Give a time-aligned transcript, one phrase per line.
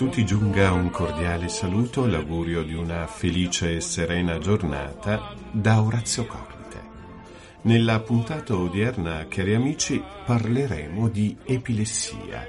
[0.00, 6.80] tutti giunga un cordiale saluto, l'augurio di una felice e serena giornata da Orazio Corrite.
[7.64, 12.46] Nella puntata odierna, cari amici, parleremo di epilessia,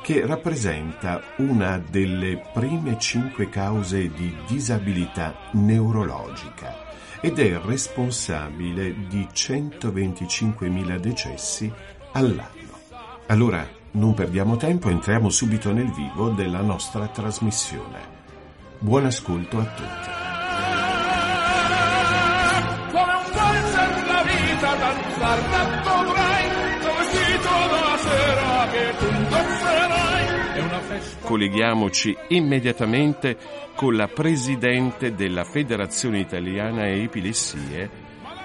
[0.00, 6.86] che rappresenta una delle prime cinque cause di disabilità neurologica
[7.20, 11.72] ed è responsabile di 125.000 decessi
[12.12, 12.78] all'anno.
[13.26, 18.20] Allora, non perdiamo tempo, entriamo subito nel vivo della nostra trasmissione.
[18.78, 20.08] Buon ascolto a tutti.
[22.90, 26.48] Come un valzer la vita danzar dovrai,
[26.98, 30.26] vestito da sera che tu indosserai.
[30.54, 31.26] È una festa.
[31.26, 33.36] Colleghiamoci immediatamente
[33.74, 37.90] con la presidente della Federazione Italiana Epilessie,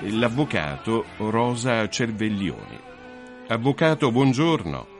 [0.02, 2.80] l'avvocato Rosa Cerveglioni.
[3.48, 4.96] Avvocato, buongiorno.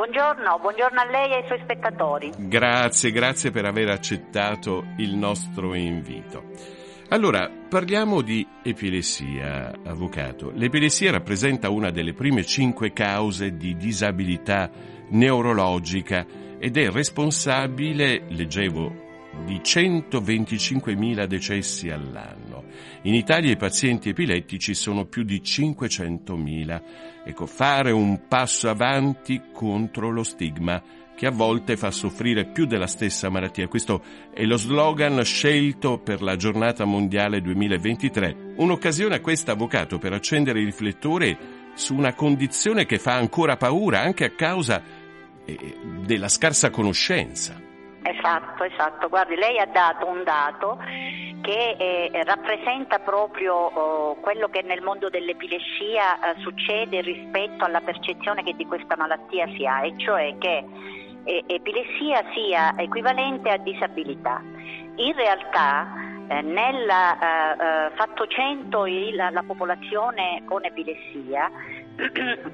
[0.00, 2.32] Buongiorno, buongiorno a lei e ai suoi spettatori.
[2.34, 6.44] Grazie, grazie per aver accettato il nostro invito.
[7.10, 10.52] Allora, parliamo di epilessia, avvocato.
[10.54, 14.70] L'epilessia rappresenta una delle prime cinque cause di disabilità
[15.10, 16.24] neurologica
[16.58, 19.08] ed è responsabile, leggevo
[19.44, 22.49] di 125.000 decessi all'anno.
[23.02, 26.82] In Italia i pazienti epilettici sono più di 500.000.
[27.24, 30.82] Ecco, fare un passo avanti contro lo stigma
[31.20, 33.68] che a volte fa soffrire più della stessa malattia.
[33.68, 34.02] Questo
[34.32, 38.54] è lo slogan scelto per la giornata mondiale 2023.
[38.56, 41.36] Un'occasione questa, avvocato, per accendere i riflettori
[41.74, 44.82] su una condizione che fa ancora paura anche a causa
[45.44, 47.68] eh, della scarsa conoscenza.
[48.02, 49.08] Esatto, esatto.
[49.08, 50.78] Guardi, lei ha dato un dato
[51.42, 58.42] che eh, rappresenta proprio oh, quello che nel mondo dell'epilessia eh, succede rispetto alla percezione
[58.42, 60.64] che di questa malattia si ha, e cioè che
[61.24, 64.40] eh, epilessia sia equivalente a disabilità.
[64.96, 65.88] In realtà
[66.28, 71.50] eh, nel eh, eh, fatto 100 il, la popolazione con epilessia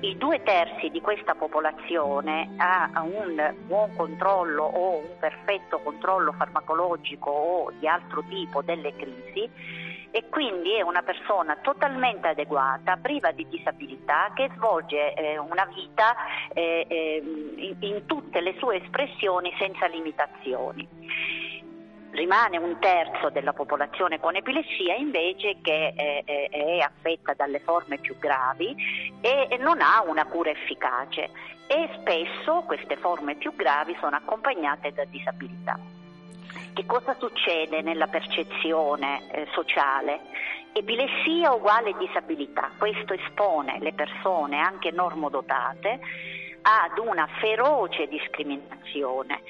[0.01, 7.31] i due terzi di questa popolazione ha un buon controllo o un perfetto controllo farmacologico
[7.31, 9.49] o di altro tipo delle crisi
[10.11, 16.17] e quindi è una persona totalmente adeguata, priva di disabilità, che svolge eh, una vita
[16.55, 17.23] eh, eh,
[17.57, 20.89] in, in tutte le sue espressioni senza limitazioni
[22.17, 27.99] rimane un terzo della popolazione con epilessia invece che è, è, è affetta dalle forme
[27.99, 28.75] più gravi
[29.21, 31.31] e non ha una cura efficace
[31.69, 35.79] e spesso queste forme più gravi sono accompagnate da disabilità.
[36.73, 40.21] Che cosa succede nella percezione eh, sociale?
[40.73, 46.01] Epilessia uguale disabilità, questo espone le persone anche normodotate
[46.63, 49.41] ad una feroce discriminazione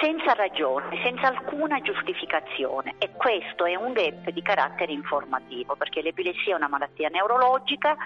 [0.00, 6.52] senza ragione, senza alcuna giustificazione e questo è un gap di carattere informativo perché l'epilessia
[6.52, 7.96] è una malattia neurologica,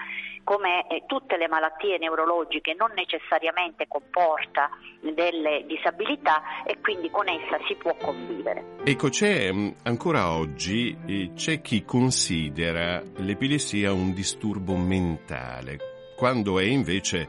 [0.43, 4.69] come eh, tutte le malattie neurologiche non necessariamente comporta
[5.01, 8.77] delle disabilità e quindi con essa si può convivere.
[8.83, 15.77] Ecco, c'è mm, ancora oggi eh, c'è chi considera l'epilessia un disturbo mentale,
[16.15, 17.27] quando è invece,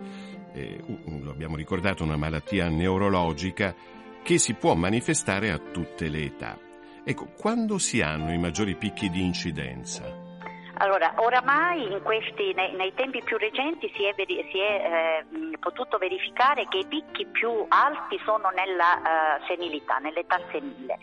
[0.54, 0.78] eh,
[1.22, 3.74] lo abbiamo ricordato, una malattia neurologica
[4.22, 6.59] che si può manifestare a tutte le età.
[7.04, 10.30] Ecco, quando si hanno i maggiori picchi di incidenza?
[10.74, 16.66] Allora, oramai questi, nei, nei, tempi più recenti si è, si è eh, potuto verificare
[16.69, 20.98] che i picchi più alti sono nella uh, senilità, nell'età senile,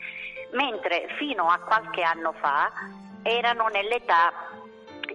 [0.51, 2.71] mentre fino a qualche anno fa
[3.21, 4.33] erano nell'età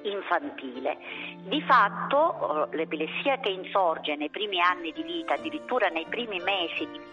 [0.02, 0.98] infantile.
[1.44, 6.88] Di fatto eh, l'epilessia che insorge nei primi anni di vita, addirittura nei primi mesi
[6.90, 7.12] di vita,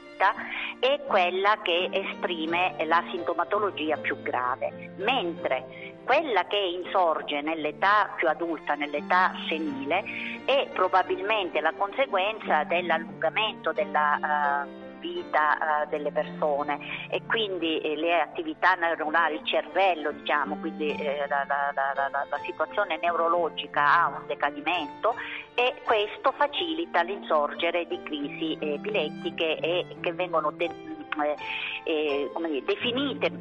[0.79, 8.75] è quella che esprime la sintomatologia più grave, mentre quella che insorge nell'età più adulta,
[8.75, 10.03] nell'età senile,
[10.45, 18.21] è probabilmente la conseguenza dell'allungamento della, uh, vita uh, delle persone e quindi eh, le
[18.21, 24.27] attività neuronali, il cervello, diciamo, quindi eh, la, la, la, la, situazione neurologica ha un
[24.27, 25.15] decadimento
[25.55, 31.35] e questo facilita l'insorgere di crisi epilettiche e che vengono de- eh,
[31.83, 33.31] eh, dire, definite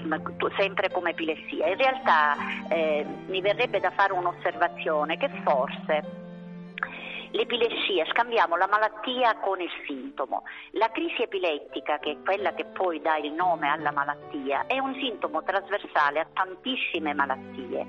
[0.56, 1.68] sempre come epilessia.
[1.68, 2.36] In realtà
[2.68, 6.28] eh, mi verrebbe da fare un'osservazione che forse
[7.32, 10.44] l'epilessia, scambiamo la malattia con il sintomo.
[10.73, 14.94] La crisi epilettica, che è quella che poi dà il nome alla malattia, è un
[14.94, 17.87] sintomo trasversale a tantissime malattie,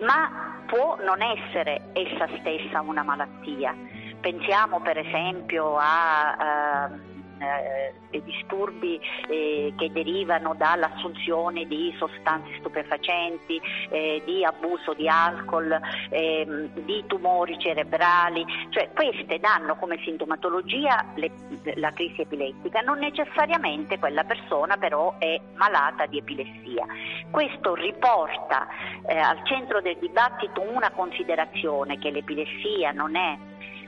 [0.00, 3.74] ma può non essere essa stessa una malattia.
[4.20, 6.90] Pensiamo per esempio a...
[6.90, 13.60] Uh, eh, disturbi eh, che derivano dall'assunzione di sostanze stupefacenti,
[13.90, 15.78] eh, di abuso di alcol,
[16.10, 21.30] ehm, di tumori cerebrali, cioè queste danno come sintomatologia le,
[21.74, 26.86] la crisi epilettica, non necessariamente quella persona però è malata di epilessia.
[27.30, 28.66] Questo riporta
[29.06, 33.36] eh, al centro del dibattito una considerazione che l'epilessia non è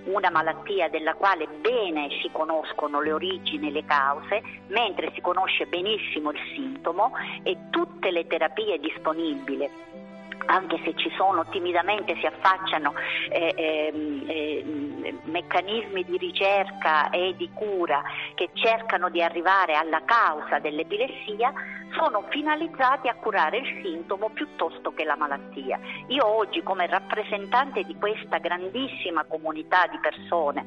[0.08, 5.66] una malattia della quale bene si conoscono le origini e le cause, mentre si conosce
[5.66, 7.12] benissimo il sintomo
[7.42, 9.68] e tutte le terapie disponibili
[10.48, 12.94] anche se ci sono timidamente si affacciano
[13.30, 13.92] eh, eh,
[14.26, 18.02] eh, meccanismi di ricerca e di cura
[18.34, 21.52] che cercano di arrivare alla causa dell'epilessia,
[21.96, 25.78] sono finalizzati a curare il sintomo piuttosto che la malattia.
[26.08, 30.66] Io oggi come rappresentante di questa grandissima comunità di persone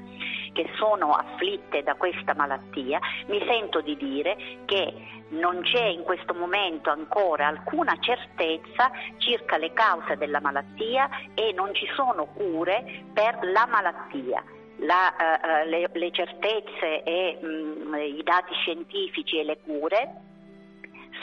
[0.54, 4.94] che sono afflitte da questa malattia, mi sento di dire che
[5.30, 11.74] non c'è in questo momento ancora alcuna certezza circa le cause della malattia e non
[11.74, 14.44] ci sono cure per la malattia.
[14.84, 20.31] La, uh, le, le, certezze e mh, mm, i dati scientifici e le cure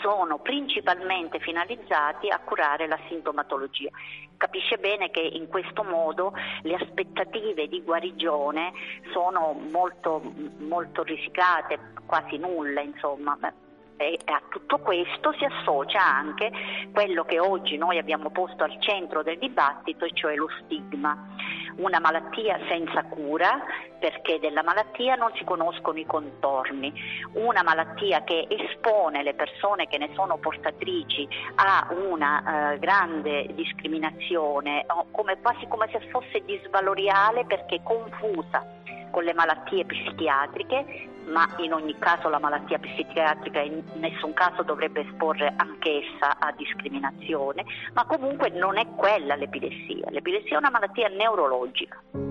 [0.01, 3.91] sono principalmente finalizzati a curare la sintomatologia.
[4.37, 8.73] Capisce bene che in questo modo le aspettative di guarigione
[9.13, 10.23] sono molto,
[10.59, 13.37] molto risicate, quasi nulle, insomma.
[14.01, 16.53] E a tutto questo si associa anche
[16.93, 21.17] quello che oggi noi abbiamo posto al centro del dibattito, cioè lo stigma.
[21.79, 23.59] Una malattia senza cura
[23.99, 26.93] perché della malattia non si conoscono i contorni,
[27.35, 34.87] una malattia che espone le persone che ne sono portatrici a una eh, grande discriminazione,
[35.11, 38.65] come, quasi come se fosse disvaloriale perché confusa
[39.11, 45.01] con le malattie psichiatriche, ma in ogni caso la malattia psichiatrica in nessun caso dovrebbe
[45.01, 47.65] esporre anch'essa a discriminazione,
[47.95, 52.28] ma comunque non è quella l'epilessia, l'epilessia è una malattia neurologica.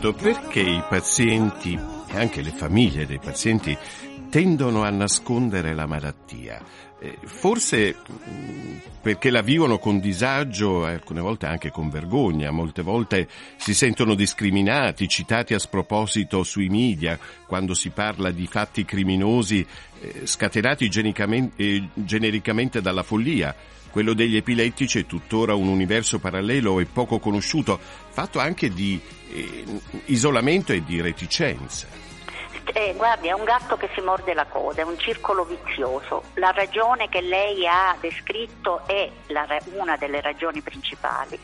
[0.00, 1.78] Avvocato, perché i pazienti
[2.08, 3.76] e anche le famiglie dei pazienti
[4.30, 6.62] tendono a nascondere la malattia?
[6.98, 13.28] Eh, forse mm, perché la vivono con disagio, alcune volte anche con vergogna, molte volte
[13.56, 19.66] si sentono discriminati, citati a sproposito sui media quando si parla di fatti criminosi
[20.00, 20.88] eh, scatenati
[21.56, 23.54] eh, genericamente dalla follia.
[23.90, 29.00] Quello degli epilettici è tuttora un universo parallelo e poco conosciuto, fatto anche di
[29.32, 29.64] eh,
[30.06, 31.88] isolamento e di reticenza.
[32.72, 36.22] Eh, guardi, è un gatto che si morde la coda, è un circolo vizioso.
[36.34, 41.38] La ragione che lei ha descritto è la, una delle ragioni principali,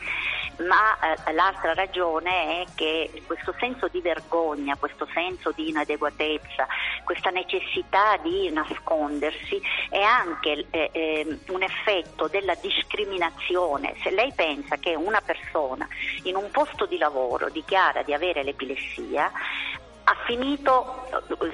[0.59, 6.67] ma eh, l'altra ragione è che questo senso di vergogna, questo senso di inadeguatezza,
[7.03, 13.95] questa necessità di nascondersi è anche eh, eh, un effetto della discriminazione.
[14.01, 15.87] Se lei pensa che una persona
[16.23, 19.31] in un posto di lavoro dichiara di avere l'epilessia,
[20.09, 21.05] ha finito,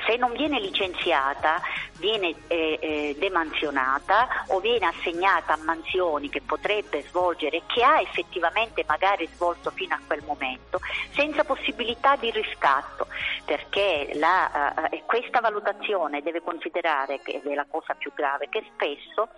[0.05, 1.59] se non viene licenziata,
[1.97, 8.83] viene eh, eh, demansionata o viene assegnata a mansioni che potrebbe svolgere che ha effettivamente
[8.87, 10.79] magari svolto fino a quel momento,
[11.15, 13.07] senza possibilità di riscatto,
[13.43, 19.29] perché la, eh, questa valutazione deve considerare, che è la cosa più grave, che spesso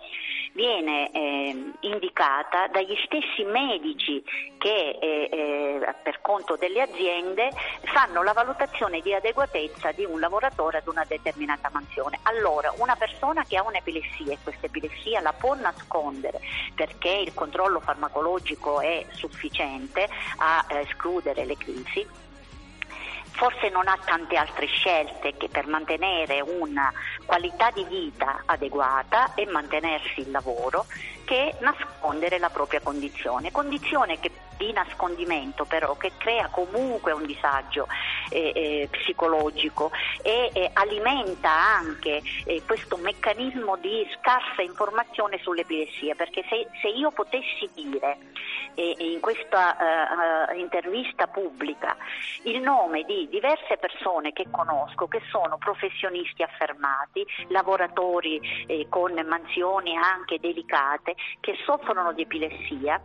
[0.56, 4.24] viene eh, indicata dagli stessi medici
[4.58, 7.50] che eh, eh, per conto delle aziende
[7.82, 12.18] fanno la valutazione di adeguatezza di un lavoratore ad una determinata mansione.
[12.22, 16.40] Allora, una persona che ha un'epilessia e questa epilessia la può nascondere
[16.74, 20.08] perché il controllo farmacologico è sufficiente
[20.38, 22.24] a eh, escludere le crisi,
[23.36, 26.92] forse non ha tante altre scelte che per mantenere una
[27.24, 30.86] qualità di vita adeguata e mantenersi il lavoro
[31.24, 37.88] che nascondere la propria condizione, condizione che, di nascondimento però che crea comunque un disagio
[38.30, 39.90] eh, eh, psicologico
[40.22, 47.10] e eh, alimenta anche eh, questo meccanismo di scarsa informazione sull'epilessia, perché se, se io
[47.10, 48.18] potessi dire
[48.82, 49.76] in questa
[50.50, 51.96] uh, intervista pubblica
[52.42, 59.96] il nome di diverse persone che conosco, che sono professionisti affermati, lavoratori eh, con mansioni
[59.96, 63.00] anche delicate, che soffrono di epilessia,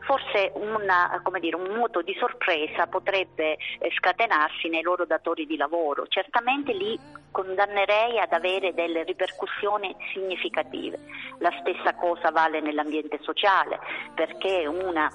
[0.00, 6.06] forse una, dire, un moto di sorpresa potrebbe eh, scatenarsi nei loro datori di lavoro.
[6.08, 6.98] Certamente li
[7.30, 10.98] condannerei ad avere delle ripercussioni significative.
[11.38, 13.78] La stessa cosa vale nell'ambiente sociale,
[14.14, 15.10] perché una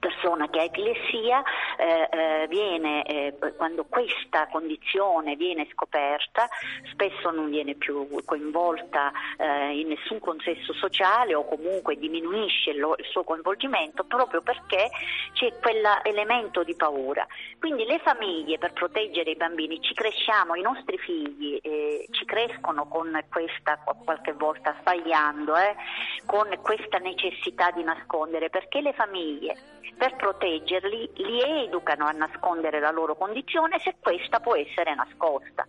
[0.00, 1.42] persona che ha epilessia
[1.76, 6.48] eh, eh, viene, eh, quando questa condizione viene scoperta
[6.90, 13.04] spesso non viene più coinvolta eh, in nessun consesso sociale o comunque diminuisce lo, il
[13.04, 14.88] suo coinvolgimento proprio perché
[15.34, 17.26] c'è quell'elemento di paura.
[17.58, 22.88] Quindi le famiglie per proteggere i bambini ci cresciamo, i nostri figli eh, ci crescono
[22.88, 25.76] con questa, qualche volta sbagliando, eh,
[26.24, 29.56] con questa necessità di nascondere perché le famiglie
[29.96, 35.66] per proteggerli li educano a nascondere la loro condizione se questa può essere nascosta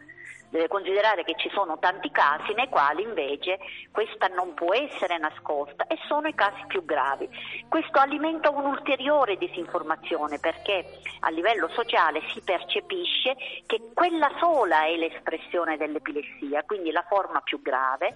[0.51, 3.58] deve considerare che ci sono tanti casi nei quali invece
[3.91, 7.27] questa non può essere nascosta e sono i casi più gravi.
[7.67, 10.86] Questo alimenta un'ulteriore disinformazione perché
[11.22, 17.62] a livello sociale si percepisce che quella sola è l'espressione dell'epilessia, quindi la forma più
[17.62, 18.15] grave,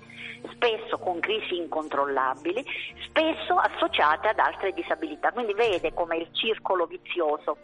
[0.53, 2.63] spesso con crisi incontrollabili,
[3.07, 5.31] spesso associate ad altre disabilità.
[5.31, 7.57] Quindi vede come il circolo vizioso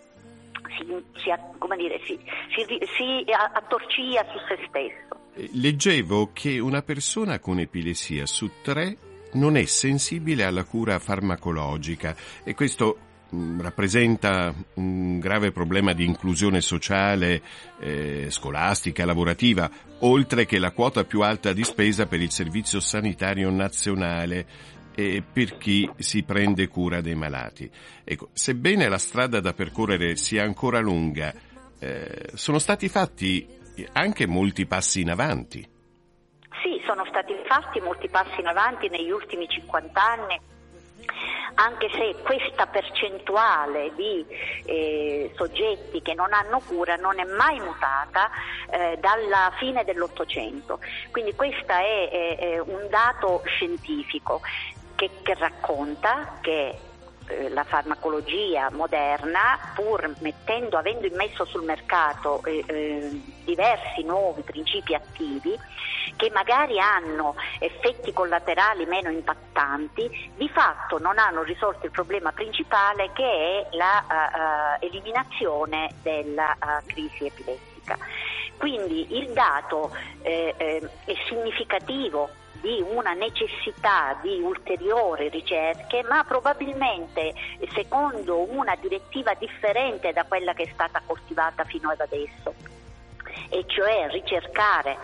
[0.78, 0.86] si,
[1.22, 1.32] si,
[1.78, 2.20] dire, si,
[2.98, 5.20] si attorcia su se stesso.
[5.34, 8.98] Eh, leggevo che una persona con epilessia su tre
[9.34, 12.98] non è sensibile alla cura farmacologica e questo
[13.34, 17.42] mm, rappresenta un grave problema di inclusione sociale,
[17.80, 23.50] eh, scolastica, lavorativa, oltre che la quota più alta di spesa per il Servizio Sanitario
[23.50, 27.70] Nazionale e per chi si prende cura dei malati.
[28.04, 31.34] Ecco, sebbene la strada da percorrere sia ancora lunga,
[31.80, 33.48] eh, sono stati fatti
[33.94, 35.60] anche molti passi in avanti.
[36.62, 40.40] Sì, sono stati fatti molti passi in avanti negli ultimi 50 anni
[41.56, 44.26] anche se questa percentuale di
[44.66, 48.30] eh, soggetti che non hanno cura non è mai mutata
[48.70, 50.80] eh, dalla fine dell'Ottocento.
[51.12, 54.42] Quindi questo è, è, è un dato scientifico
[55.02, 56.78] che, che racconta che
[57.28, 63.10] eh, la farmacologia moderna, pur mettendo, avendo immesso sul mercato eh, eh,
[63.44, 65.58] diversi nuovi principi attivi,
[66.18, 73.10] che magari hanno effetti collaterali meno impattanti, di fatto non hanno risolto il problema principale
[73.14, 77.98] che è l'eliminazione uh, uh, della uh, crisi epilettica.
[78.58, 79.90] Quindi il dato
[80.22, 82.30] eh, eh, è significativo
[82.62, 87.34] di una necessità di ulteriori ricerche, ma probabilmente
[87.74, 92.54] secondo una direttiva differente da quella che è stata coltivata fino ad adesso,
[93.50, 94.98] e cioè ricercare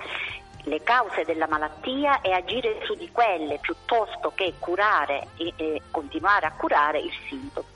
[0.63, 6.45] le cause della malattia e agire su di quelle piuttosto che curare e, e continuare
[6.45, 7.67] a curare il sintomo.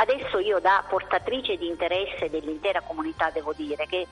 [0.00, 4.06] Adesso io da portatrice di interesse dell'intera comunità devo dire che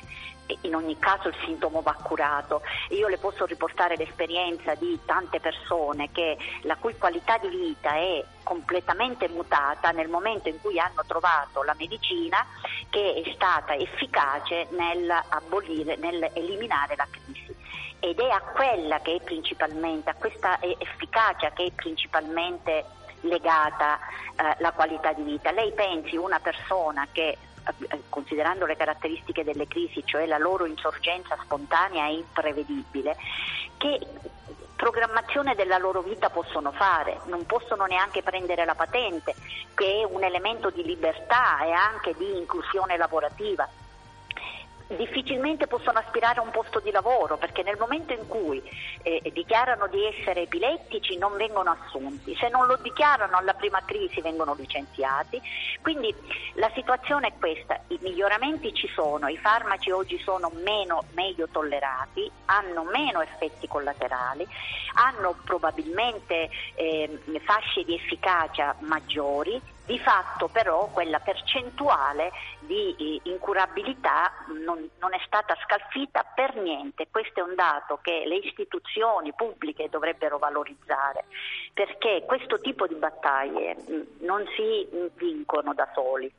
[0.63, 2.63] in ogni caso il sintomo va curato.
[2.91, 8.25] Io le posso riportare l'esperienza di tante persone che, la cui qualità di vita è
[8.43, 12.45] completamente mutata nel momento in cui hanno trovato la medicina
[12.91, 17.55] che è stata efficace nel abolire, nel eliminare la crisi.
[18.01, 22.85] Ed è a quella che è principalmente, a questa efficacia che è principalmente
[23.21, 23.99] legata
[24.37, 25.51] eh, la qualità di vita.
[25.51, 27.37] Lei pensi una persona che
[27.89, 33.17] eh, considerando le caratteristiche delle crisi, cioè la loro insorgenza spontanea e imprevedibile,
[33.77, 34.01] che
[34.77, 39.35] programmazione della loro vita possono fare, non possono neanche prendere la patente,
[39.75, 43.69] che è un elemento di libertà e anche di inclusione lavorativa
[44.89, 48.63] difficilmente possono aspirare a un posto di lavoro perché nel momento in cui
[49.03, 54.21] eh, dichiarano di essere epilettici non vengono assunti, se non lo dichiarano alla prima crisi
[54.21, 55.41] vengono licenziati,
[55.83, 56.15] quindi
[56.55, 62.31] la situazione è questa, i miglioramenti ci sono, i farmaci oggi sono meno, meglio tollerati,
[62.47, 64.47] hanno meno effetti collaterali,
[64.95, 74.33] hanno probabilmente eh, fasce di efficacia maggiori, di fatto però quella percentuale di eh, incurabilità
[74.65, 77.07] non, non, è stata scalfita per niente.
[77.11, 81.25] Questo è un dato che le istituzioni pubbliche dovrebbero valorizzare,
[81.73, 86.31] perché questo tipo di battaglie mm, non si vincono da soli.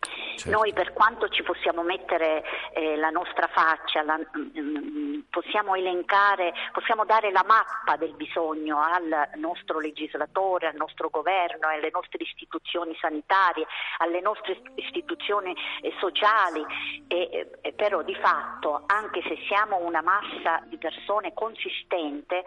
[0.00, 0.56] Certo.
[0.56, 2.42] Noi per quanto ci possiamo mettere
[2.72, 8.14] eh, la nostra faccia, la, mh, mm, mm, possiamo elencare, possiamo dare la mappa del
[8.14, 13.66] bisogno al nostro legislatore, al nostro governo, alle nostre istituzioni sanitarie,
[13.98, 16.64] alle nostre istituzioni eh, sociali,
[17.08, 22.44] eh, però di fatto anche se siamo una massa di persone consistente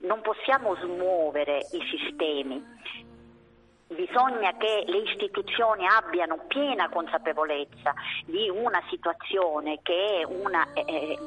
[0.00, 3.14] non possiamo smuovere i sistemi
[3.88, 11.18] Bisogna che le istituzioni abbiano piena consapevolezza di una situazione che è una eh, eh,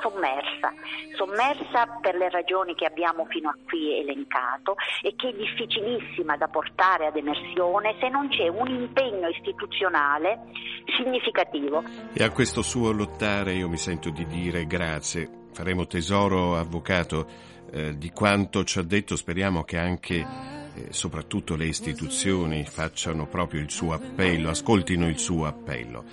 [0.00, 0.72] sommersa,
[1.16, 6.48] sommersa per le ragioni che abbiamo fino a qui elencato e che è difficilissima da
[6.48, 10.46] portare ad emersione se non c'è un impegno istituzionale
[10.96, 11.82] significativo.
[12.14, 15.28] E a questo suo lottare io mi sento di dire grazie.
[15.52, 17.26] Faremo tesoro, avvocato,
[17.70, 20.56] eh, di quanto ci ha detto, speriamo che anche
[20.90, 26.04] soprattutto le istituzioni facciano proprio il suo appello, ascoltino il suo appello.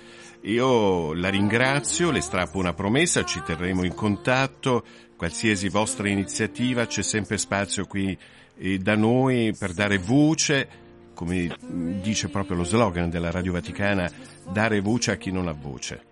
[0.42, 4.84] Io la ringrazio, le strappo una promessa, ci terremo in contatto,
[5.16, 8.16] qualsiasi vostra iniziativa c'è sempre spazio qui
[8.58, 10.68] eh, da noi per dare voce,
[11.14, 11.56] come
[12.00, 14.10] dice proprio lo slogan della Radio Vaticana,
[14.48, 16.05] dare voce a chi non ha voce.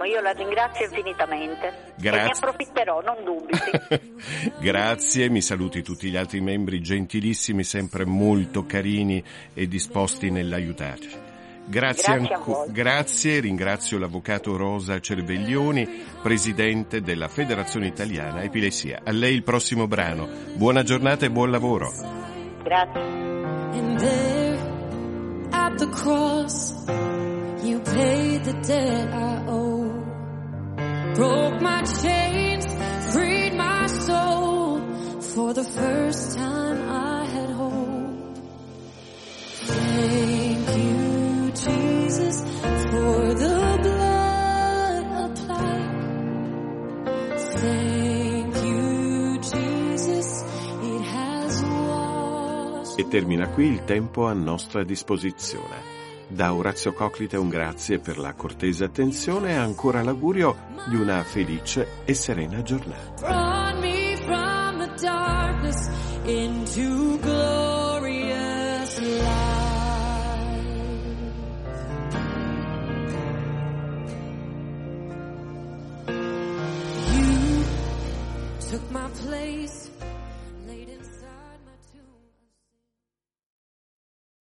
[0.00, 1.72] Benissimo, io la ringrazio infinitamente.
[1.96, 2.20] Grazie.
[2.20, 4.12] E ne approfitterò, non dubiti.
[4.58, 11.28] Grazie, mi saluti tutti gli altri membri gentilissimi, sempre molto carini e disposti nell'aiutarci.
[11.66, 15.86] Grazie, grazie, anco- grazie, ringrazio l'avvocato Rosa Cerveglioni,
[16.20, 19.02] presidente della Federazione Italiana Epilessia.
[19.04, 20.26] A lei il prossimo brano.
[20.54, 21.92] Buona giornata e buon lavoro.
[22.64, 23.20] Grazie.
[31.14, 32.66] Broke my chains,
[33.12, 34.80] freed my soul.
[35.34, 38.36] For the first time I had hope.
[39.66, 42.40] Thank you, Jesus,
[42.90, 45.90] for the blood applied.
[47.60, 50.44] Thank you, Jesus,
[50.82, 52.98] it has washed.
[52.98, 55.99] E termina qui il tempo a nostra disposizione.
[56.30, 62.04] Da Orazio Coclite un grazie per la cortese attenzione e ancora l'augurio di una felice
[62.04, 63.58] e serena giornata.
[78.70, 79.89] took my place